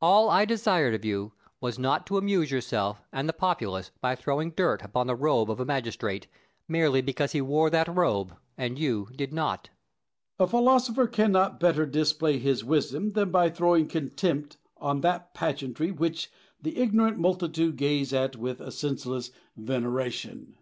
Plato. 0.00 0.10
All 0.12 0.28
I 0.30 0.44
desired 0.46 0.94
of 0.96 1.04
you 1.04 1.32
was, 1.60 1.78
not 1.78 2.04
to 2.08 2.18
amuse 2.18 2.50
yourself 2.50 3.04
and 3.12 3.28
the 3.28 3.32
populace 3.32 3.92
by 4.00 4.16
throwing 4.16 4.50
dirt 4.50 4.82
upon 4.82 5.06
the 5.06 5.14
robe 5.14 5.48
of 5.48 5.60
a 5.60 5.64
magistrate, 5.64 6.26
merely 6.66 7.00
because 7.00 7.30
he 7.30 7.40
wore 7.40 7.70
that 7.70 7.86
robe, 7.86 8.34
and 8.58 8.80
you 8.80 9.08
did 9.14 9.32
not. 9.32 9.66
Diogenes. 9.66 9.78
A 10.40 10.46
philosopher 10.48 11.06
cannot 11.06 11.60
better 11.60 11.86
display 11.86 12.40
his 12.40 12.64
wisdom 12.64 13.12
than 13.12 13.30
by 13.30 13.48
throwing 13.48 13.86
contempt 13.86 14.56
on 14.76 15.02
that 15.02 15.34
pageantry 15.34 15.92
which 15.92 16.32
the 16.60 16.76
ignorant 16.76 17.18
multitude 17.18 17.76
gaze 17.76 18.12
at 18.12 18.34
with 18.34 18.60
a 18.60 18.72
senseless 18.72 19.30
veneration. 19.56 20.56